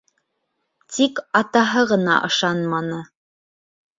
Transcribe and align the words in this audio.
Тик 0.95 1.19
атаһы 1.41 1.83
ғына 1.93 2.17
ышанманы. 2.29 3.03